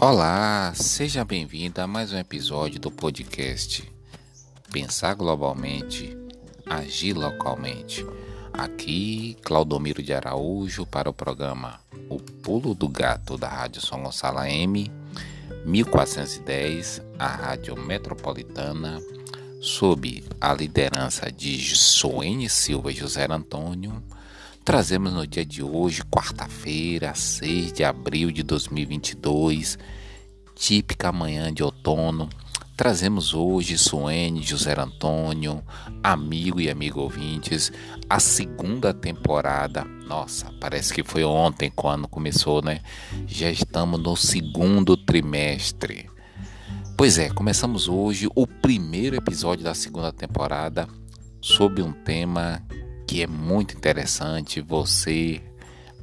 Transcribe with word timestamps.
Olá, 0.00 0.72
seja 0.76 1.24
bem-vindo 1.24 1.80
a 1.80 1.86
mais 1.88 2.12
um 2.12 2.18
episódio 2.18 2.78
do 2.78 2.88
podcast 2.88 3.82
Pensar 4.70 5.14
Globalmente, 5.14 6.16
Agir 6.64 7.14
Localmente. 7.14 8.06
Aqui, 8.52 9.36
Claudomiro 9.42 10.00
de 10.00 10.14
Araújo 10.14 10.86
para 10.86 11.10
o 11.10 11.12
programa 11.12 11.80
O 12.08 12.20
Pulo 12.20 12.76
do 12.76 12.88
Gato 12.88 13.36
da 13.36 13.48
Rádio 13.48 13.84
São 13.84 14.00
Gonçalo 14.00 14.38
M, 14.44 14.88
1410, 15.66 17.02
a 17.18 17.26
Rádio 17.26 17.76
Metropolitana, 17.76 19.02
sob 19.60 20.22
a 20.40 20.54
liderança 20.54 21.32
de 21.32 21.74
Soene 21.74 22.48
Silva 22.48 22.92
e 22.92 22.94
José 22.94 23.26
Antônio 23.28 24.00
Trazemos 24.68 25.14
no 25.14 25.26
dia 25.26 25.46
de 25.46 25.62
hoje, 25.62 26.02
quarta-feira, 26.02 27.14
6 27.14 27.72
de 27.72 27.84
abril 27.84 28.30
de 28.30 28.42
2022, 28.42 29.78
típica 30.54 31.10
manhã 31.10 31.50
de 31.50 31.62
outono. 31.62 32.28
Trazemos 32.76 33.32
hoje, 33.32 33.78
Suene, 33.78 34.42
José 34.42 34.78
Antônio, 34.78 35.64
amigo 36.02 36.60
e 36.60 36.68
amigo 36.68 37.00
ouvintes, 37.00 37.72
a 38.10 38.20
segunda 38.20 38.92
temporada. 38.92 39.84
Nossa, 40.06 40.52
parece 40.60 40.92
que 40.92 41.02
foi 41.02 41.24
ontem 41.24 41.72
quando 41.74 42.06
começou, 42.06 42.60
né? 42.60 42.82
Já 43.26 43.50
estamos 43.50 43.98
no 43.98 44.14
segundo 44.18 44.98
trimestre. 44.98 46.10
Pois 46.94 47.16
é, 47.16 47.30
começamos 47.30 47.88
hoje 47.88 48.28
o 48.34 48.46
primeiro 48.46 49.16
episódio 49.16 49.64
da 49.64 49.72
segunda 49.72 50.12
temporada 50.12 50.86
sob 51.40 51.80
um 51.80 51.90
tema 51.90 52.62
que 53.08 53.22
é 53.22 53.26
muito 53.26 53.74
interessante 53.74 54.60
você, 54.60 55.40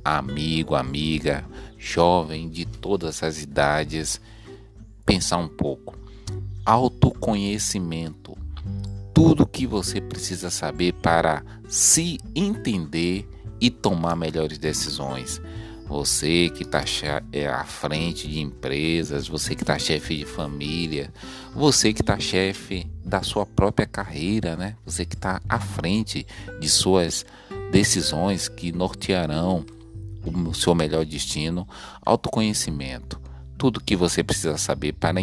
amigo, 0.04 0.74
amiga, 0.74 1.46
jovem 1.78 2.50
de 2.50 2.66
todas 2.66 3.22
as 3.22 3.40
idades, 3.44 4.20
pensar 5.06 5.38
um 5.38 5.48
pouco. 5.48 5.96
Autoconhecimento. 6.66 8.36
Tudo 9.14 9.46
que 9.46 9.68
você 9.68 10.02
precisa 10.02 10.50
saber 10.50 10.94
para 10.94 11.44
se 11.68 12.18
entender 12.36 13.30
e 13.62 13.70
tomar 13.70 14.16
melhores 14.16 14.58
decisões. 14.58 15.40
Você 15.88 16.50
que 16.50 16.64
está 16.64 16.84
é, 17.32 17.46
à 17.46 17.64
frente 17.66 18.28
de 18.28 18.40
empresas, 18.40 19.28
você 19.28 19.54
que 19.54 19.62
está 19.62 19.78
chefe 19.78 20.18
de 20.18 20.26
família, 20.26 21.14
você 21.54 21.94
que 21.94 22.02
está 22.02 22.20
chefe 22.20 22.95
da 23.06 23.22
sua 23.22 23.46
própria 23.46 23.86
carreira, 23.86 24.56
né? 24.56 24.76
Você 24.84 25.06
que 25.06 25.16
está 25.16 25.40
à 25.48 25.60
frente 25.60 26.26
de 26.60 26.68
suas 26.68 27.24
decisões 27.72 28.50
que 28.50 28.72
nortearão 28.72 29.64
o 30.26 30.54
seu 30.56 30.74
melhor 30.74 31.06
destino, 31.06 31.68
autoconhecimento, 32.04 33.22
tudo 33.58 33.80
que 33.80 33.96
você 33.96 34.24
precisa 34.24 34.58
saber 34.58 34.94
para 34.94 35.22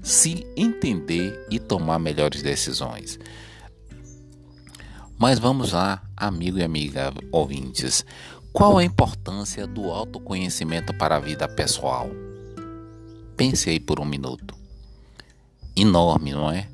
se 0.00 0.46
entender 0.56 1.46
e 1.50 1.58
tomar 1.58 1.98
melhores 1.98 2.42
decisões. 2.42 3.18
Mas 5.18 5.38
vamos 5.38 5.72
lá, 5.72 6.00
amigo 6.16 6.58
e 6.58 6.62
amiga 6.62 7.12
ouvintes. 7.32 8.06
Qual 8.52 8.78
a 8.78 8.84
importância 8.84 9.66
do 9.66 9.90
autoconhecimento 9.90 10.94
para 10.94 11.16
a 11.16 11.20
vida 11.20 11.48
pessoal? 11.48 12.08
Pense 13.36 13.68
aí 13.68 13.80
por 13.80 14.00
um 14.00 14.04
minuto. 14.04 14.54
Enorme, 15.76 16.32
não 16.32 16.50
é? 16.50 16.68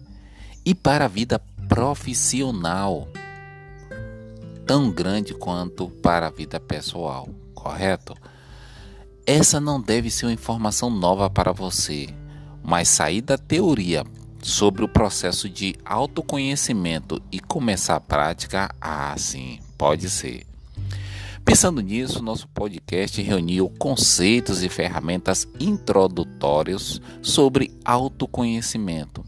E 0.66 0.74
para 0.74 1.04
a 1.04 1.08
vida 1.08 1.38
profissional? 1.68 3.06
Tão 4.66 4.90
grande 4.90 5.32
quanto 5.32 5.88
para 5.88 6.26
a 6.26 6.30
vida 6.30 6.58
pessoal, 6.58 7.28
correto? 7.54 8.16
Essa 9.24 9.60
não 9.60 9.80
deve 9.80 10.10
ser 10.10 10.26
uma 10.26 10.32
informação 10.32 10.90
nova 10.90 11.30
para 11.30 11.52
você, 11.52 12.08
mas 12.64 12.88
sair 12.88 13.20
da 13.20 13.38
teoria 13.38 14.04
sobre 14.42 14.84
o 14.84 14.88
processo 14.88 15.48
de 15.48 15.76
autoconhecimento 15.84 17.22
e 17.30 17.38
começar 17.38 17.94
a 17.94 18.00
prática, 18.00 18.68
ah, 18.80 19.14
sim, 19.16 19.60
pode 19.78 20.10
ser. 20.10 20.44
Pensando 21.44 21.80
nisso, 21.80 22.20
nosso 22.20 22.48
podcast 22.48 23.22
reuniu 23.22 23.72
conceitos 23.78 24.64
e 24.64 24.68
ferramentas 24.68 25.46
introdutórios 25.60 27.00
sobre 27.22 27.72
autoconhecimento. 27.84 29.24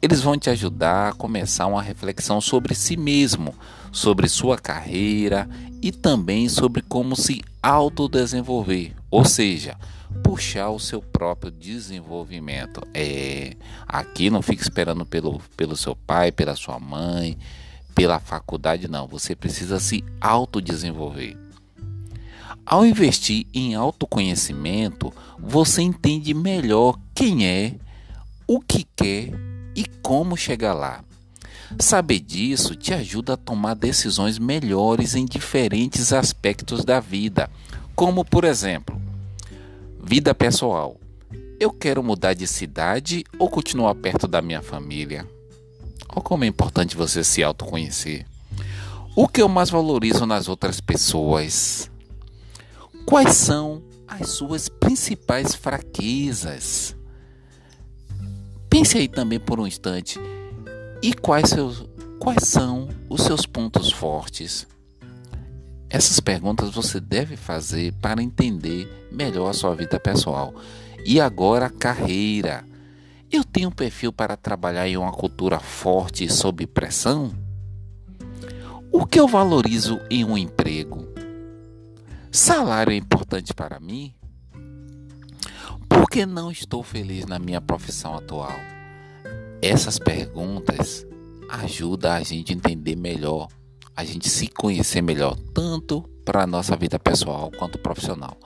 Eles 0.00 0.20
vão 0.20 0.38
te 0.38 0.50
ajudar 0.50 1.10
a 1.10 1.12
começar 1.12 1.66
uma 1.66 1.82
reflexão 1.82 2.40
sobre 2.40 2.74
si 2.74 2.96
mesmo, 2.96 3.54
sobre 3.92 4.28
sua 4.28 4.58
carreira 4.58 5.48
e 5.82 5.92
também 5.92 6.48
sobre 6.48 6.82
como 6.82 7.16
se 7.16 7.42
autodesenvolver, 7.62 8.94
ou 9.10 9.24
seja, 9.24 9.76
puxar 10.22 10.70
o 10.70 10.78
seu 10.78 11.00
próprio 11.00 11.50
desenvolvimento. 11.50 12.82
É, 12.94 13.56
aqui 13.86 14.30
não 14.30 14.42
fique 14.42 14.62
esperando 14.62 15.04
pelo, 15.06 15.40
pelo 15.56 15.76
seu 15.76 15.94
pai, 15.94 16.32
pela 16.32 16.56
sua 16.56 16.78
mãe, 16.78 17.38
pela 17.94 18.18
faculdade, 18.18 18.88
não. 18.88 19.06
Você 19.06 19.34
precisa 19.34 19.78
se 19.78 20.04
autodesenvolver. 20.20 21.36
Ao 22.64 22.84
investir 22.84 23.46
em 23.52 23.74
autoconhecimento, 23.74 25.12
você 25.38 25.82
entende 25.82 26.32
melhor 26.34 26.98
quem 27.14 27.46
é, 27.46 27.74
o 28.46 28.60
que 28.60 28.86
quer 28.96 29.49
e 29.74 29.84
como 30.02 30.36
chegar 30.36 30.74
lá. 30.74 31.04
Saber 31.78 32.20
disso 32.20 32.74
te 32.74 32.92
ajuda 32.92 33.34
a 33.34 33.36
tomar 33.36 33.74
decisões 33.74 34.38
melhores 34.38 35.14
em 35.14 35.24
diferentes 35.24 36.12
aspectos 36.12 36.84
da 36.84 36.98
vida, 36.98 37.48
como 37.94 38.24
por 38.24 38.44
exemplo, 38.44 39.00
vida 40.02 40.34
pessoal. 40.34 40.96
Eu 41.60 41.70
quero 41.70 42.02
mudar 42.02 42.34
de 42.34 42.46
cidade 42.46 43.24
ou 43.38 43.48
continuar 43.48 43.94
perto 43.94 44.26
da 44.26 44.42
minha 44.42 44.62
família? 44.62 45.26
Olha 46.08 46.22
como 46.22 46.44
é 46.44 46.46
importante 46.46 46.96
você 46.96 47.22
se 47.22 47.42
autoconhecer. 47.42 48.26
O 49.14 49.28
que 49.28 49.42
eu 49.42 49.48
mais 49.48 49.70
valorizo 49.70 50.24
nas 50.26 50.48
outras 50.48 50.80
pessoas? 50.80 51.90
Quais 53.04 53.34
são 53.36 53.82
as 54.08 54.30
suas 54.30 54.68
principais 54.68 55.54
fraquezas? 55.54 56.96
Pense 58.80 58.96
aí 58.96 59.08
também 59.08 59.38
por 59.38 59.60
um 59.60 59.66
instante. 59.66 60.18
E 61.02 61.12
quais, 61.12 61.50
seus, 61.50 61.86
quais 62.18 62.48
são 62.48 62.88
os 63.10 63.20
seus 63.20 63.44
pontos 63.44 63.92
fortes? 63.92 64.66
Essas 65.90 66.18
perguntas 66.18 66.70
você 66.70 66.98
deve 66.98 67.36
fazer 67.36 67.92
para 68.00 68.22
entender 68.22 68.88
melhor 69.12 69.50
a 69.50 69.52
sua 69.52 69.74
vida 69.74 70.00
pessoal. 70.00 70.54
E 71.04 71.20
agora, 71.20 71.68
carreira. 71.68 72.64
Eu 73.30 73.44
tenho 73.44 73.68
um 73.68 73.72
perfil 73.72 74.14
para 74.14 74.34
trabalhar 74.34 74.88
em 74.88 74.96
uma 74.96 75.12
cultura 75.12 75.60
forte 75.60 76.24
e 76.24 76.30
sob 76.30 76.66
pressão? 76.66 77.34
O 78.90 79.04
que 79.04 79.20
eu 79.20 79.28
valorizo 79.28 80.00
em 80.10 80.24
um 80.24 80.38
emprego? 80.38 81.06
Salário 82.32 82.94
é 82.94 82.96
importante 82.96 83.52
para 83.52 83.78
mim? 83.78 84.14
Por 85.90 86.08
que 86.08 86.24
não 86.24 86.52
estou 86.52 86.84
feliz 86.84 87.26
na 87.26 87.40
minha 87.40 87.60
profissão 87.60 88.14
atual? 88.14 88.54
Essas 89.60 89.98
perguntas 89.98 91.04
ajudam 91.50 92.12
a 92.12 92.22
gente 92.22 92.52
a 92.52 92.56
entender 92.56 92.94
melhor, 92.94 93.48
a 93.96 94.04
gente 94.04 94.30
se 94.30 94.46
conhecer 94.46 95.02
melhor, 95.02 95.36
tanto 95.52 96.08
para 96.24 96.44
a 96.44 96.46
nossa 96.46 96.76
vida 96.76 96.96
pessoal 96.96 97.50
quanto 97.58 97.76
profissional. 97.76 98.38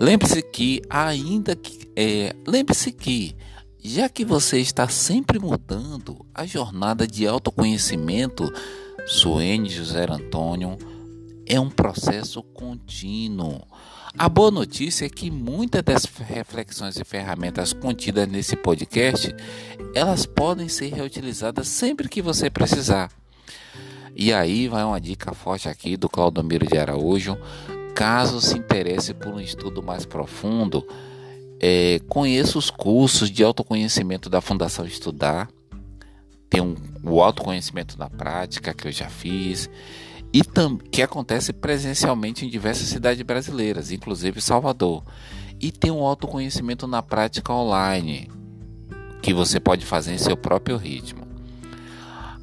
Lembre-se 0.00 0.40
que, 0.42 0.80
ainda 0.88 1.56
que. 1.56 1.90
É, 1.96 2.34
Lembre-se 2.46 2.92
que, 2.92 3.34
já 3.82 4.08
que 4.08 4.24
você 4.24 4.60
está 4.60 4.88
sempre 4.88 5.40
mudando, 5.40 6.24
a 6.32 6.46
jornada 6.46 7.04
de 7.04 7.26
autoconhecimento, 7.26 8.50
Suene 9.06 9.68
José 9.68 10.06
Antônio 10.08 10.78
é 11.44 11.58
um 11.58 11.68
processo 11.68 12.42
contínuo. 12.44 13.60
A 14.18 14.28
boa 14.28 14.50
notícia 14.50 15.06
é 15.06 15.08
que 15.08 15.30
muitas 15.30 15.82
das 15.82 16.04
reflexões 16.04 16.98
e 16.98 17.04
ferramentas 17.04 17.72
contidas 17.72 18.28
nesse 18.28 18.56
podcast, 18.56 19.34
elas 19.94 20.26
podem 20.26 20.68
ser 20.68 20.92
reutilizadas 20.92 21.68
sempre 21.68 22.08
que 22.08 22.20
você 22.20 22.50
precisar. 22.50 23.10
E 24.14 24.32
aí 24.32 24.68
vai 24.68 24.82
uma 24.82 25.00
dica 25.00 25.32
forte 25.32 25.68
aqui 25.68 25.96
do 25.96 26.08
Claudomiro 26.08 26.66
de 26.66 26.76
Araújo. 26.76 27.38
Caso 27.94 28.40
se 28.40 28.58
interesse 28.58 29.14
por 29.14 29.28
um 29.28 29.40
estudo 29.40 29.82
mais 29.82 30.04
profundo, 30.04 30.86
é, 31.60 32.00
conheça 32.08 32.58
os 32.58 32.70
cursos 32.70 33.30
de 33.30 33.44
autoconhecimento 33.44 34.28
da 34.28 34.40
Fundação 34.40 34.84
Estudar. 34.84 35.48
Tem 36.48 36.60
um, 36.60 36.74
o 37.04 37.22
autoconhecimento 37.22 37.96
na 37.96 38.10
prática 38.10 38.74
que 38.74 38.88
eu 38.88 38.92
já 38.92 39.08
fiz 39.08 39.70
e 40.32 40.42
que 40.90 41.02
acontece 41.02 41.52
presencialmente 41.52 42.46
em 42.46 42.48
diversas 42.48 42.88
cidades 42.88 43.22
brasileiras, 43.22 43.90
inclusive 43.90 44.40
Salvador. 44.40 45.02
E 45.60 45.72
tem 45.72 45.90
um 45.90 46.04
autoconhecimento 46.04 46.86
na 46.86 47.02
prática 47.02 47.52
online, 47.52 48.30
que 49.20 49.34
você 49.34 49.58
pode 49.58 49.84
fazer 49.84 50.14
em 50.14 50.18
seu 50.18 50.36
próprio 50.36 50.76
ritmo. 50.76 51.26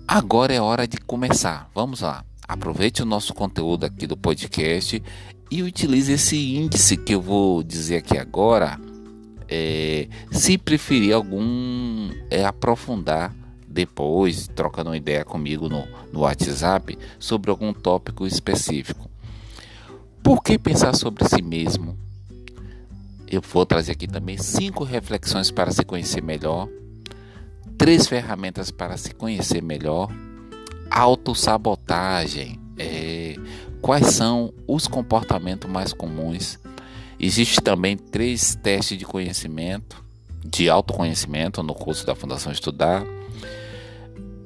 Agora 0.07 0.53
é 0.53 0.61
hora 0.61 0.87
de 0.87 0.97
começar. 0.97 1.69
Vamos 1.73 2.01
lá. 2.01 2.23
Aproveite 2.47 3.01
o 3.01 3.05
nosso 3.05 3.33
conteúdo 3.33 3.85
aqui 3.85 4.05
do 4.05 4.15
podcast 4.15 5.01
e 5.49 5.63
utilize 5.63 6.11
esse 6.11 6.55
índice 6.55 6.95
que 6.95 7.15
eu 7.15 7.21
vou 7.21 7.63
dizer 7.63 7.97
aqui 7.97 8.17
agora. 8.17 8.79
É, 9.49 10.07
se 10.29 10.57
preferir 10.57 11.13
algum 11.13 12.09
é, 12.29 12.45
aprofundar 12.45 13.33
depois, 13.77 14.47
trocando 14.47 14.89
uma 14.89 14.97
ideia 14.97 15.23
comigo 15.23 15.69
no, 15.69 15.87
no 16.11 16.21
WhatsApp 16.21 16.97
sobre 17.19 17.51
algum 17.51 17.71
tópico 17.71 18.25
específico. 18.25 19.07
Por 20.23 20.41
que 20.41 20.57
pensar 20.57 20.95
sobre 20.95 21.29
si 21.29 21.43
mesmo? 21.43 21.95
Eu 23.27 23.39
vou 23.39 23.67
trazer 23.67 23.91
aqui 23.91 24.07
também 24.07 24.35
cinco 24.35 24.83
reflexões 24.83 25.51
para 25.51 25.71
se 25.71 25.85
conhecer 25.85 26.23
melhor, 26.23 26.67
três 27.77 28.07
ferramentas 28.07 28.71
para 28.71 28.97
se 28.97 29.13
conhecer 29.13 29.61
melhor, 29.61 30.09
autossabotagem, 30.89 32.59
é, 32.79 33.35
quais 33.79 34.07
são 34.07 34.51
os 34.67 34.87
comportamentos 34.87 35.69
mais 35.69 35.93
comuns. 35.93 36.57
Existe 37.19 37.61
também 37.61 37.95
três 37.95 38.55
testes 38.55 38.97
de 38.97 39.05
conhecimento, 39.05 40.03
de 40.43 40.67
autoconhecimento 40.67 41.61
no 41.61 41.75
curso 41.75 42.07
da 42.07 42.15
Fundação 42.15 42.51
Estudar. 42.51 43.05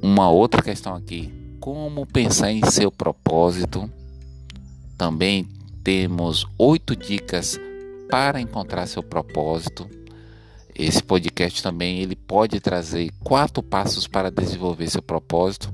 Uma 0.01 0.31
outra 0.31 0.63
questão 0.63 0.95
aqui, 0.95 1.31
como 1.59 2.07
pensar 2.07 2.51
em 2.51 2.65
seu 2.65 2.91
propósito. 2.91 3.87
Também 4.97 5.47
temos 5.83 6.47
oito 6.57 6.95
dicas 6.95 7.59
para 8.09 8.41
encontrar 8.41 8.87
seu 8.87 9.03
propósito. 9.03 9.87
Esse 10.73 11.03
podcast 11.03 11.61
também 11.61 11.99
ele 11.99 12.15
pode 12.15 12.59
trazer 12.59 13.11
quatro 13.23 13.61
passos 13.61 14.07
para 14.07 14.31
desenvolver 14.31 14.89
seu 14.89 15.03
propósito. 15.03 15.71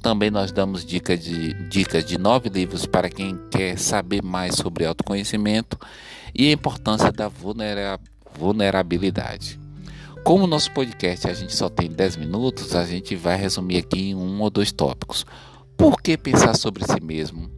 Também 0.00 0.30
nós 0.30 0.52
damos 0.52 0.84
dicas 0.84 1.18
de, 1.18 1.52
dicas 1.68 2.04
de 2.04 2.16
nove 2.16 2.48
livros 2.48 2.86
para 2.86 3.08
quem 3.08 3.36
quer 3.50 3.76
saber 3.76 4.22
mais 4.22 4.54
sobre 4.54 4.86
autoconhecimento 4.86 5.76
e 6.32 6.48
a 6.48 6.52
importância 6.52 7.10
da 7.10 7.28
vulnerabilidade. 8.38 9.63
Como 10.24 10.44
o 10.44 10.46
nosso 10.46 10.72
podcast 10.72 11.28
a 11.28 11.34
gente 11.34 11.54
só 11.54 11.68
tem 11.68 11.90
10 11.90 12.16
minutos, 12.16 12.74
a 12.74 12.86
gente 12.86 13.14
vai 13.14 13.36
resumir 13.36 13.76
aqui 13.76 14.08
em 14.08 14.14
um 14.14 14.40
ou 14.40 14.48
dois 14.48 14.72
tópicos. 14.72 15.26
Por 15.76 16.00
que 16.00 16.16
pensar 16.16 16.56
sobre 16.56 16.82
si 16.82 16.98
mesmo? 16.98 17.50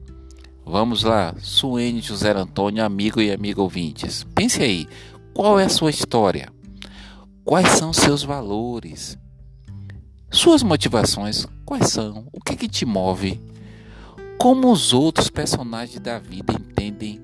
Vamos 0.64 1.04
lá, 1.04 1.32
Suene 1.38 2.00
José 2.00 2.32
Antônio, 2.32 2.84
amigo 2.84 3.20
e 3.20 3.30
amigo 3.30 3.62
ouvintes. 3.62 4.26
Pense 4.34 4.60
aí, 4.60 4.88
qual 5.32 5.60
é 5.60 5.66
a 5.66 5.68
sua 5.68 5.90
história? 5.90 6.52
Quais 7.44 7.68
são 7.68 7.92
seus 7.92 8.24
valores? 8.24 9.16
Suas 10.28 10.64
motivações 10.64 11.46
quais 11.64 11.86
são? 11.86 12.26
O 12.32 12.40
que, 12.40 12.56
que 12.56 12.68
te 12.68 12.84
move? 12.84 13.40
Como 14.40 14.72
os 14.72 14.92
outros 14.92 15.30
personagens 15.30 16.00
da 16.00 16.18
vida 16.18 16.52
entendem 16.52 17.22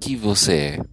que 0.00 0.16
você 0.16 0.54
é? 0.54 0.84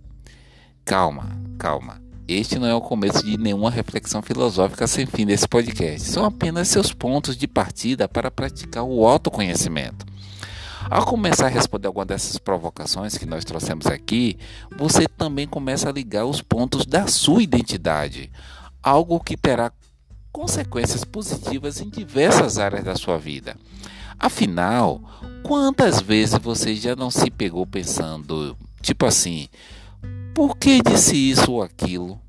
Calma, 0.84 1.42
calma. 1.58 2.11
Este 2.34 2.58
não 2.58 2.66
é 2.66 2.74
o 2.74 2.80
começo 2.80 3.26
de 3.26 3.38
nenhuma 3.38 3.70
reflexão 3.70 4.22
filosófica 4.22 4.88
sem 4.88 5.06
fim 5.06 5.26
desse 5.26 5.46
podcast. 5.46 6.10
São 6.10 6.24
apenas 6.24 6.70
seus 6.70 6.94
pontos 6.94 7.36
de 7.36 7.46
partida 7.46 8.08
para 8.08 8.32
praticar 8.32 8.86
o 8.86 9.06
autoconhecimento. 9.06 10.06
Ao 10.90 11.06
começar 11.06 11.48
a 11.48 11.50
responder 11.50 11.88
alguma 11.88 12.06
dessas 12.06 12.38
provocações 12.38 13.18
que 13.18 13.26
nós 13.26 13.44
trouxemos 13.44 13.86
aqui, 13.86 14.38
você 14.78 15.10
também 15.10 15.46
começa 15.46 15.90
a 15.90 15.92
ligar 15.92 16.24
os 16.24 16.42
pontos 16.42 16.86
da 16.86 17.06
sua 17.06 17.44
identidade, 17.44 18.32
algo 18.82 19.20
que 19.20 19.36
terá 19.36 19.70
consequências 20.32 21.04
positivas 21.04 21.82
em 21.82 21.90
diversas 21.90 22.58
áreas 22.58 22.86
da 22.86 22.96
sua 22.96 23.18
vida. 23.18 23.58
Afinal, 24.18 25.02
quantas 25.44 26.00
vezes 26.00 26.40
você 26.40 26.76
já 26.76 26.96
não 26.96 27.12
se 27.12 27.30
pegou 27.30 27.68
pensando, 27.68 28.56
tipo 28.82 29.06
assim, 29.06 29.50
por 30.42 30.58
que 30.58 30.82
disse 30.82 31.16
isso 31.16 31.52
ou 31.52 31.62
aquilo? 31.62 32.20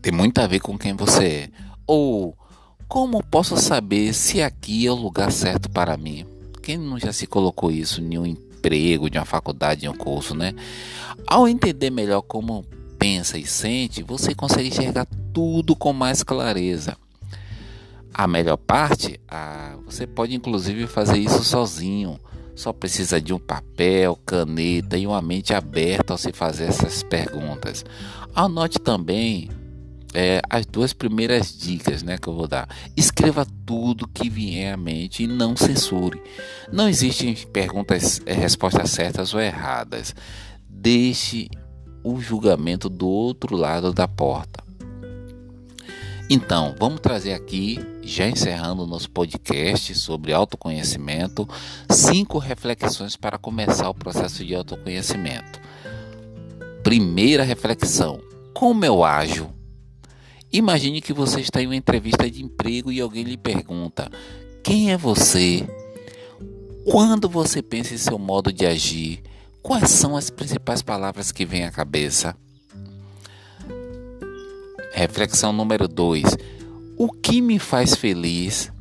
Tem 0.00 0.12
muito 0.12 0.38
a 0.38 0.46
ver 0.46 0.60
com 0.60 0.78
quem 0.78 0.94
você 0.94 1.24
é. 1.24 1.50
Ou 1.84 2.38
como 2.86 3.20
posso 3.20 3.56
saber 3.56 4.14
se 4.14 4.40
aqui 4.40 4.86
é 4.86 4.92
o 4.92 4.94
lugar 4.94 5.32
certo 5.32 5.68
para 5.68 5.96
mim? 5.96 6.24
Quem 6.62 6.78
não 6.78 7.00
já 7.00 7.12
se 7.12 7.26
colocou 7.26 7.68
isso 7.72 8.00
em 8.00 8.16
um 8.16 8.24
emprego, 8.24 9.10
de 9.10 9.18
uma 9.18 9.24
faculdade, 9.24 9.86
em 9.86 9.88
um 9.88 9.96
curso, 9.96 10.32
né? 10.32 10.54
Ao 11.26 11.48
entender 11.48 11.90
melhor 11.90 12.22
como 12.22 12.64
pensa 12.96 13.36
e 13.36 13.44
sente, 13.44 14.00
você 14.00 14.32
consegue 14.32 14.68
enxergar 14.68 15.08
tudo 15.34 15.74
com 15.74 15.92
mais 15.92 16.22
clareza. 16.22 16.96
A 18.14 18.28
melhor 18.28 18.56
parte, 18.56 19.20
ah, 19.26 19.74
você 19.84 20.06
pode 20.06 20.32
inclusive 20.32 20.86
fazer 20.86 21.18
isso 21.18 21.42
sozinho. 21.42 22.20
Só 22.60 22.74
precisa 22.74 23.18
de 23.18 23.32
um 23.32 23.38
papel, 23.38 24.14
caneta 24.26 24.98
e 24.98 25.06
uma 25.06 25.22
mente 25.22 25.54
aberta 25.54 26.12
ao 26.12 26.18
se 26.18 26.30
fazer 26.30 26.64
essas 26.64 27.02
perguntas. 27.02 27.82
Anote 28.34 28.78
também 28.78 29.48
é, 30.12 30.42
as 30.50 30.66
duas 30.66 30.92
primeiras 30.92 31.56
dicas 31.56 32.02
né, 32.02 32.18
que 32.18 32.28
eu 32.28 32.34
vou 32.34 32.46
dar. 32.46 32.68
Escreva 32.94 33.46
tudo 33.64 34.06
que 34.06 34.28
vier 34.28 34.74
à 34.74 34.76
mente 34.76 35.22
e 35.22 35.26
não 35.26 35.56
censure. 35.56 36.20
Não 36.70 36.86
existem 36.86 37.34
perguntas, 37.50 38.20
é, 38.26 38.34
respostas 38.34 38.90
certas 38.90 39.32
ou 39.32 39.40
erradas. 39.40 40.14
Deixe 40.68 41.48
o 42.04 42.20
julgamento 42.20 42.90
do 42.90 43.08
outro 43.08 43.56
lado 43.56 43.90
da 43.90 44.06
porta. 44.06 44.59
Então, 46.32 46.76
vamos 46.78 47.00
trazer 47.00 47.32
aqui, 47.32 47.84
já 48.02 48.28
encerrando 48.28 48.86
nosso 48.86 49.10
podcast 49.10 49.92
sobre 49.96 50.32
autoconhecimento, 50.32 51.48
cinco 51.90 52.38
reflexões 52.38 53.16
para 53.16 53.36
começar 53.36 53.90
o 53.90 53.94
processo 53.94 54.44
de 54.44 54.54
autoconhecimento. 54.54 55.60
Primeira 56.84 57.42
reflexão: 57.42 58.20
como 58.54 58.84
eu 58.84 59.02
ajo? 59.02 59.50
Imagine 60.52 61.00
que 61.00 61.12
você 61.12 61.40
está 61.40 61.60
em 61.60 61.66
uma 61.66 61.74
entrevista 61.74 62.30
de 62.30 62.44
emprego 62.44 62.92
e 62.92 63.00
alguém 63.00 63.24
lhe 63.24 63.36
pergunta: 63.36 64.08
quem 64.62 64.92
é 64.92 64.96
você? 64.96 65.68
Quando 66.84 67.28
você 67.28 67.60
pensa 67.60 67.92
em 67.92 67.98
seu 67.98 68.20
modo 68.20 68.52
de 68.52 68.64
agir, 68.64 69.20
quais 69.60 69.90
são 69.90 70.16
as 70.16 70.30
principais 70.30 70.80
palavras 70.80 71.32
que 71.32 71.44
vêm 71.44 71.64
à 71.64 71.72
cabeça? 71.72 72.36
Reflexão 74.92 75.52
número 75.52 75.86
2: 75.86 76.36
O 76.96 77.10
que 77.10 77.40
me 77.40 77.58
faz 77.58 77.94
feliz? 77.94 78.72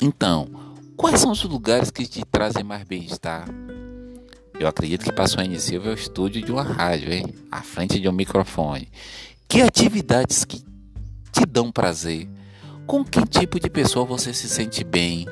Então, 0.00 0.48
quais 0.96 1.20
são 1.20 1.30
os 1.30 1.42
lugares 1.42 1.90
que 1.90 2.06
te 2.06 2.22
trazem 2.30 2.62
mais 2.62 2.84
bem-estar? 2.84 3.48
Eu 4.58 4.68
acredito 4.68 5.04
que 5.04 5.12
passou 5.12 5.40
a 5.40 5.44
iniciar 5.44 5.80
o 5.80 5.92
estúdio 5.92 6.42
de 6.42 6.52
uma 6.52 6.62
rádio, 6.62 7.12
hein? 7.12 7.34
À 7.50 7.62
frente 7.62 8.00
de 8.00 8.08
um 8.08 8.12
microfone. 8.12 8.88
Que 9.48 9.62
atividades 9.62 10.44
que 10.44 10.62
te 11.32 11.46
dão 11.46 11.70
prazer? 11.70 12.28
Com 12.86 13.04
que 13.04 13.26
tipo 13.26 13.58
de 13.58 13.68
pessoa 13.68 14.04
você 14.04 14.32
se 14.32 14.48
sente 14.48 14.84
bem? 14.84 15.26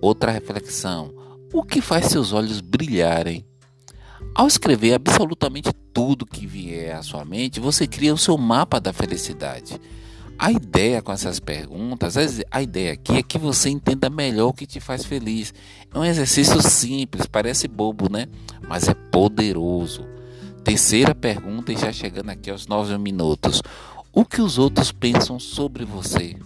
Outra 0.00 0.32
reflexão: 0.32 1.14
o 1.52 1.62
que 1.62 1.80
faz 1.80 2.06
seus 2.06 2.32
olhos 2.32 2.60
brilharem? 2.60 3.44
Ao 4.34 4.46
escrever 4.46 4.94
absolutamente 4.94 5.72
tudo 5.92 6.26
que 6.26 6.46
vier 6.46 6.96
à 6.96 7.02
sua 7.02 7.24
mente, 7.24 7.60
você 7.60 7.86
cria 7.86 8.14
o 8.14 8.18
seu 8.18 8.38
mapa 8.38 8.80
da 8.80 8.92
felicidade. 8.92 9.78
A 10.38 10.50
ideia 10.50 11.00
com 11.00 11.12
essas 11.12 11.38
perguntas, 11.38 12.16
a 12.50 12.62
ideia 12.62 12.94
aqui 12.94 13.12
é 13.12 13.22
que 13.22 13.38
você 13.38 13.68
entenda 13.68 14.10
melhor 14.10 14.48
o 14.48 14.52
que 14.52 14.66
te 14.66 14.80
faz 14.80 15.04
feliz. 15.04 15.54
É 15.94 15.98
um 15.98 16.04
exercício 16.04 16.60
simples, 16.62 17.26
parece 17.26 17.68
bobo, 17.68 18.10
né? 18.10 18.26
Mas 18.66 18.88
é 18.88 18.94
poderoso. 18.94 20.04
Terceira 20.64 21.14
pergunta, 21.14 21.72
e 21.72 21.76
já 21.76 21.92
chegando 21.92 22.30
aqui 22.30 22.50
aos 22.50 22.66
nove 22.66 22.96
minutos: 22.98 23.62
O 24.12 24.24
que 24.24 24.40
os 24.40 24.58
outros 24.58 24.90
pensam 24.90 25.38
sobre 25.38 25.84
você? 25.84 26.36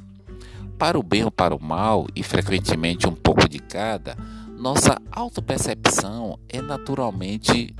Para 0.78 0.98
o 0.98 1.02
bem 1.02 1.24
ou 1.24 1.30
para 1.30 1.54
o 1.54 1.62
mal, 1.62 2.06
e 2.14 2.22
frequentemente 2.22 3.08
um 3.08 3.14
pouco 3.14 3.48
de 3.48 3.58
cada, 3.58 4.16
nossa 4.56 5.00
autopercepção 5.10 6.38
é 6.48 6.60
naturalmente 6.60 7.74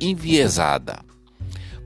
enviesada. 0.00 1.00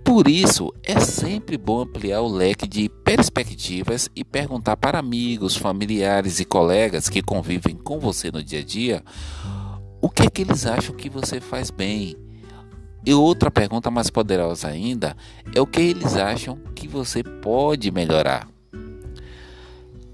Por 0.05 0.29
isso, 0.29 0.73
é 0.83 1.01
sempre 1.01 1.57
bom 1.57 1.83
ampliar 1.83 2.21
o 2.21 2.29
leque 2.29 2.67
de 2.67 2.89
perspectivas 2.89 4.09
e 4.15 4.23
perguntar 4.23 4.77
para 4.77 4.99
amigos, 4.99 5.57
familiares 5.57 6.41
e 6.41 6.45
colegas 6.45 7.09
que 7.09 7.23
convivem 7.23 7.77
com 7.77 7.99
você 7.99 8.31
no 8.31 8.43
dia 8.43 8.61
a 8.61 8.65
dia 8.65 9.03
o 10.05 10.11
que 10.11 10.25
é 10.25 10.29
que 10.29 10.43
eles 10.43 10.67
acham 10.67 10.95
que 10.95 11.09
você 11.09 11.41
faz 11.41 11.71
bem 11.71 12.15
e 13.07 13.15
outra 13.15 13.51
pergunta 13.51 13.91
mais 13.91 14.11
poderosa 14.11 14.69
ainda 14.69 15.17
é 15.55 15.61
o 15.63 15.67
que 15.67 15.81
eles 15.81 16.15
acham 16.15 16.59
que 16.75 16.87
você 16.87 17.23
pode 17.23 17.91
melhorar. 17.91 18.47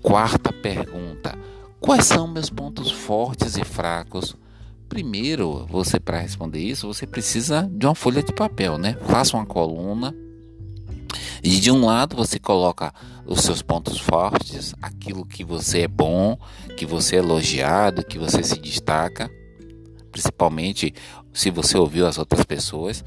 Quarta 0.01 0.53
pergunta: 0.53 1.37
Quais 1.81 2.05
são 2.05 2.29
meus 2.29 2.51
pontos 2.51 2.91
fortes 2.91 3.57
e 3.57 3.65
fracos? 3.65 4.37
Primeiro, 4.87 5.67
você 5.67 5.99
para 5.99 6.21
responder 6.21 6.61
isso, 6.61 6.87
você 6.87 7.07
precisa 7.07 7.69
de 7.73 7.87
uma 7.87 7.95
folha 7.95 8.23
de 8.23 8.35
papel, 8.35 8.77
né? 8.77 8.97
Faça 9.07 9.35
uma 9.35 9.47
coluna 9.47 10.15
e 11.43 11.59
de 11.59 11.71
um 11.71 11.87
lado 11.87 12.15
você 12.15 12.39
coloca 12.39 12.93
os 13.25 13.41
seus 13.41 13.63
pontos 13.63 13.99
fortes, 13.99 14.75
aquilo 14.83 15.25
que 15.25 15.43
você 15.43 15.83
é 15.83 15.89
bom, 15.89 16.39
que 16.77 16.85
você 16.85 17.17
é 17.17 17.21
elogiado, 17.21 18.05
que 18.05 18.19
você 18.19 18.43
se 18.43 18.59
destaca, 18.59 19.31
principalmente 20.13 20.93
se 21.33 21.51
você 21.51 21.79
ouviu 21.79 22.07
as 22.07 22.19
outras 22.19 22.45
pessoas. 22.45 23.03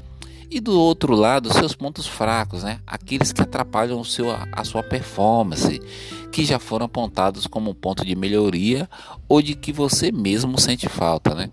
E 0.50 0.60
do 0.60 0.78
outro 0.78 1.14
lado, 1.14 1.52
seus 1.52 1.74
pontos 1.74 2.06
fracos, 2.06 2.62
né? 2.62 2.80
Aqueles 2.86 3.32
que 3.32 3.42
atrapalham 3.42 3.98
o 3.98 4.04
seu, 4.04 4.26
a 4.52 4.64
sua 4.64 4.82
performance, 4.82 5.80
que 6.30 6.44
já 6.44 6.58
foram 6.58 6.86
apontados 6.86 7.46
como 7.46 7.70
um 7.70 7.74
ponto 7.74 8.04
de 8.04 8.14
melhoria 8.14 8.88
ou 9.28 9.42
de 9.42 9.54
que 9.54 9.72
você 9.72 10.12
mesmo 10.12 10.60
sente 10.60 10.88
falta, 10.88 11.34
né? 11.34 11.50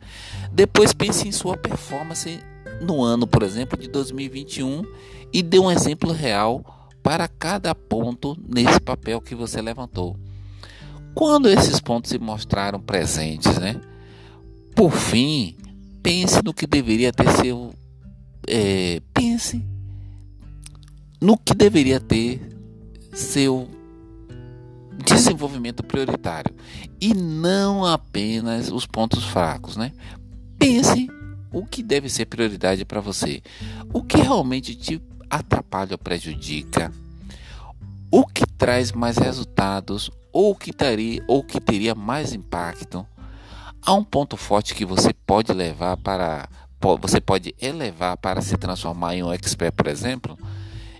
Depois 0.51 0.93
pense 0.93 1.27
em 1.27 1.31
sua 1.31 1.57
performance 1.57 2.39
no 2.81 3.01
ano, 3.03 3.25
por 3.25 3.43
exemplo, 3.43 3.77
de 3.77 3.88
2021 3.88 4.83
e 5.33 5.41
dê 5.41 5.60
um 5.60 5.71
exemplo 5.71 6.12
real 6.12 6.89
para 7.01 7.27
cada 7.27 7.74
ponto 7.74 8.38
nesse 8.48 8.79
papel 8.79 9.21
que 9.21 9.36
você 9.36 9.62
levantou. 9.62 10.17
Quando 11.13 11.50
esses 11.50 11.79
pontos 11.79 12.10
se 12.10 12.19
mostraram 12.19 12.79
presentes, 12.79 13.57
né? 13.57 13.79
Por 14.75 14.91
fim, 14.91 15.55
pense 16.01 16.41
no 16.43 16.53
que 16.53 16.65
deveria 16.65 17.12
ter 17.12 17.29
seu. 17.31 17.74
É, 18.48 19.01
pense 19.13 19.63
no 21.21 21.38
que 21.38 21.53
deveria 21.53 22.00
ter 22.00 22.41
seu 23.13 23.69
desenvolvimento 25.05 25.83
prioritário 25.83 26.53
e 27.00 27.13
não 27.13 27.86
apenas 27.86 28.71
os 28.71 28.86
pontos 28.86 29.24
fracos, 29.24 29.77
né? 29.77 29.91
Pense 30.57 31.07
o 31.51 31.65
que 31.65 31.83
deve 31.83 32.10
ser 32.10 32.25
prioridade 32.25 32.86
para 32.86 33.01
você, 33.01 33.41
o 33.93 34.03
que 34.03 34.17
realmente 34.17 34.75
te 34.75 35.01
atrapalha 35.29 35.93
ou 35.93 35.98
prejudica, 35.98 36.91
o 38.10 38.25
que 38.25 38.45
traz 38.57 38.91
mais 38.91 39.17
resultados 39.17 40.10
ou 40.31 40.55
que 40.55 40.71
teria 40.71 41.24
ou 41.27 41.43
que 41.43 41.60
teria 41.60 41.93
mais 41.93 42.33
impacto. 42.33 43.05
Há 43.83 43.93
um 43.93 44.03
ponto 44.03 44.38
forte 44.38 44.75
que 44.75 44.86
você 44.86 45.12
pode 45.13 45.51
levar 45.51 45.98
para 45.98 46.48
você 47.00 47.21
pode 47.21 47.55
elevar 47.61 48.17
para 48.17 48.41
se 48.41 48.57
transformar 48.57 49.15
em 49.15 49.23
um 49.23 49.31
expert, 49.31 49.73
por 49.73 49.88
exemplo. 49.88 50.38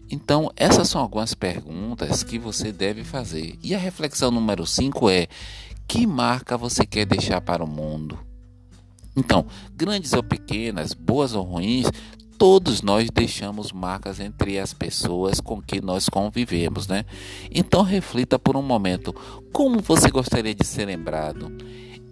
Então, 0.10 0.52
essas 0.56 0.90
são 0.90 1.02
algumas 1.02 1.34
perguntas 1.34 2.24
que 2.24 2.38
você 2.38 2.72
deve 2.72 3.04
fazer. 3.04 3.58
E 3.64 3.74
a 3.74 3.78
reflexão 3.78 4.30
número 4.30 4.66
5 4.66 5.10
é: 5.10 5.28
que 5.88 6.06
marca 6.06 6.58
você 6.58 6.86
quer 6.86 7.06
deixar 7.06 7.42
para 7.42 7.64
o 7.64 7.68
mundo? 7.68 8.20
Então, 9.16 9.46
grandes 9.76 10.14
ou 10.14 10.24
pequenas, 10.24 10.94
boas 10.94 11.34
ou 11.34 11.44
ruins, 11.44 11.88
todos 12.38 12.82
nós 12.82 13.08
deixamos 13.14 13.72
marcas 13.72 14.20
entre 14.20 14.58
as 14.58 14.74
pessoas 14.74 15.40
com 15.40 15.62
que 15.62 15.80
nós 15.80 16.10
convivemos, 16.10 16.88
né? 16.88 17.06
Então 17.52 17.84
reflita 17.84 18.40
por 18.40 18.58
um 18.58 18.64
momento 18.64 19.14
como 19.54 19.80
você 19.80 20.10
gostaria 20.10 20.56
de 20.56 20.66
ser 20.66 20.86
lembrado 20.86 21.56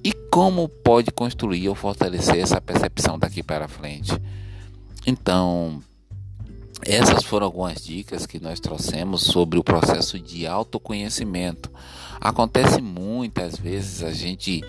e 0.04 0.14
como 0.32 0.68
pode 0.70 1.12
construir 1.12 1.70
ou 1.70 1.76
fortalecer 1.76 2.38
essa 2.38 2.62
percepção 2.62 3.18
daqui 3.18 3.44
para 3.44 3.68
frente. 3.68 4.12
Então, 5.06 5.82
essas 6.86 7.24
foram 7.24 7.46
algumas 7.46 7.84
dicas 7.84 8.26
que 8.26 8.40
nós 8.40 8.60
trouxemos 8.60 9.24
sobre 9.24 9.60
o 9.60 9.64
processo 9.64 10.20
de 10.20 10.48
autoconhecimento. 10.48 11.70
Acontece 12.22 12.82
muitas 12.82 13.58
vezes 13.58 14.04
a 14.04 14.12
gente 14.12 14.64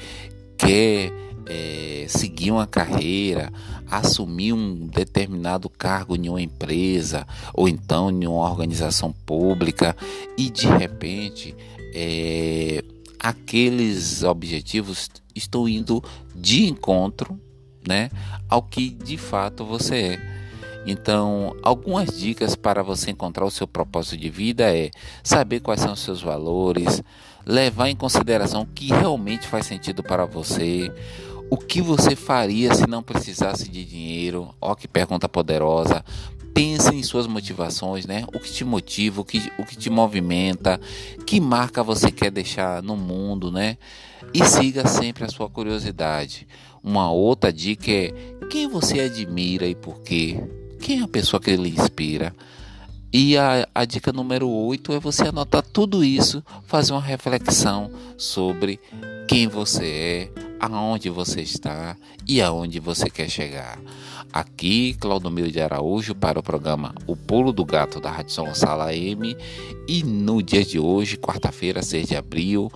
quer 0.57 1.13
é, 1.47 2.07
seguir 2.09 2.51
uma 2.51 2.67
carreira, 2.67 3.53
assumir 3.91 4.53
um 4.53 4.87
determinado 4.87 5.69
cargo 5.69 6.17
em 6.17 6.29
uma 6.29 6.43
empresa 6.43 7.27
ou 7.55 7.69
então 7.69 8.11
em 8.11 8.27
uma 8.27 8.49
organização 8.49 9.13
pública 9.13 9.97
e 10.37 10.51
de 10.51 10.67
repente 10.67 11.55
é, 11.95 12.85
aqueles 13.21 14.23
objetivos 14.23 15.11
estão 15.35 15.69
indo 15.69 16.03
de 16.35 16.67
encontro 16.67 17.39
né, 17.87 18.11
ao 18.49 18.63
que 18.63 18.91
de 18.91 19.17
fato 19.17 19.65
você 19.65 19.97
é. 19.97 20.41
Então, 20.87 21.55
algumas 21.63 22.19
dicas 22.19 22.57
para 22.57 22.83
você 22.83 23.11
encontrar 23.11 23.45
o 23.45 23.51
seu 23.51 23.69
propósito 23.69 24.17
de 24.17 24.31
vida 24.31 24.75
é 24.75 24.91
saber 25.23 25.61
quais 25.61 25.81
são 25.81 25.93
os 25.93 26.01
seus 26.01 26.23
valores, 26.23 27.03
levar 27.45 27.91
em 27.91 27.97
consideração 27.97 28.63
o 28.63 28.67
que 28.67 28.87
realmente 28.87 29.47
faz 29.47 29.67
sentido 29.67 30.03
para 30.03 30.25
você, 30.25 30.91
o 31.51 31.59
que 31.59 31.83
você 31.83 32.17
faria 32.17 32.75
se 32.75 32.87
não 32.87 33.03
precisasse 33.03 33.69
de 33.69 33.85
dinheiro? 33.85 34.55
Ó, 34.61 34.75
que 34.75 34.89
pergunta 34.89 35.29
poderosa. 35.29 36.03
Pense 36.61 36.95
em 36.95 37.03
suas 37.03 37.27
motivações, 37.27 38.05
né? 38.05 38.23
O 38.35 38.39
que 38.39 38.53
te 38.53 38.67
motiva, 38.67 39.23
o 39.23 39.25
que, 39.25 39.51
o 39.59 39.65
que 39.65 39.79
te 39.79 39.89
movimenta, 39.89 40.79
que 41.25 41.41
marca 41.41 41.83
você 41.83 42.11
quer 42.11 42.31
deixar 42.31 42.83
no 42.83 42.99
mundo, 42.99 43.51
né? 43.51 43.79
E 44.35 44.45
siga 44.45 44.87
sempre 44.87 45.25
a 45.25 45.29
sua 45.31 45.49
curiosidade. 45.49 46.47
Uma 46.85 47.11
outra 47.11 47.51
dica 47.51 47.91
é 47.91 48.13
quem 48.51 48.69
você 48.69 49.01
admira 49.01 49.67
e 49.67 49.75
por 49.75 50.03
quê? 50.03 50.39
Quem 50.83 51.01
é 51.01 51.03
a 51.03 51.09
pessoa 51.09 51.41
que 51.41 51.57
lhe 51.57 51.71
inspira? 51.71 52.37
E 53.11 53.39
a, 53.39 53.67
a 53.75 53.87
dica 53.87 54.13
número 54.13 54.47
8 54.47 54.93
é 54.93 55.01
você 55.01 55.29
anotar 55.29 55.63
tudo 55.63 56.05
isso, 56.05 56.45
fazer 56.67 56.93
uma 56.93 57.01
reflexão 57.01 57.91
sobre 58.19 58.79
quem 59.27 59.49
você 59.49 60.31
é, 60.37 60.50
aonde 60.61 61.09
você 61.09 61.41
está 61.41 61.97
e 62.29 62.41
aonde 62.41 62.79
você 62.79 63.09
quer 63.09 63.29
chegar. 63.29 63.79
Aqui, 64.33 64.95
Claudomiro 64.95 65.51
de 65.51 65.61
Araújo 65.61 66.15
para 66.15 66.39
o 66.39 66.43
programa 66.43 66.95
O 67.07 67.17
Pulo 67.17 67.53
do 67.53 67.65
Gato 67.65 68.01
da 68.01 68.11
Rádio 68.11 68.45
Gonçalo 68.45 68.83
AM 68.83 69.37
e 69.89 70.05
no 70.05 70.43
dia 70.43 70.65
de 70.65 70.79
hoje, 70.79 71.17
quarta-feira, 71.17 71.83
6 71.83 72.09
de 72.09 72.17
abril, 72.17 72.71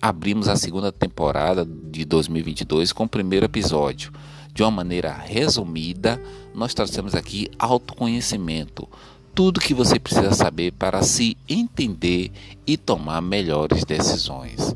abrimos 0.00 0.48
a 0.48 0.56
segunda 0.56 0.92
temporada 0.92 1.66
de 1.66 2.04
2022 2.04 2.92
com 2.92 3.04
o 3.04 3.08
primeiro 3.08 3.44
episódio. 3.44 4.12
De 4.54 4.62
uma 4.62 4.70
maneira 4.70 5.12
resumida, 5.12 6.22
nós 6.54 6.72
trouxemos 6.72 7.14
aqui 7.14 7.50
autoconhecimento, 7.58 8.88
tudo 9.34 9.60
que 9.60 9.74
você 9.74 9.98
precisa 9.98 10.32
saber 10.32 10.72
para 10.72 11.02
se 11.02 11.36
entender 11.48 12.30
e 12.64 12.76
tomar 12.76 13.20
melhores 13.20 13.84
decisões. 13.84 14.74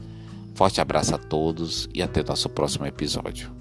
Forte 0.59 0.81
abraço 0.81 1.15
a 1.15 1.19
todos 1.19 1.89
e 1.95 2.03
até 2.03 2.21
nosso 2.21 2.49
próximo 2.49 2.85
episódio. 2.85 3.58